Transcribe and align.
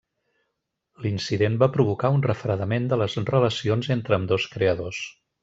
L'incident 1.05 1.57
va 1.63 1.69
provocar 1.75 2.11
un 2.15 2.23
refredament 2.29 2.89
de 2.95 2.99
les 3.03 3.19
relacions 3.29 3.91
entre 3.99 4.19
ambdós 4.19 4.49
creadors. 4.57 5.05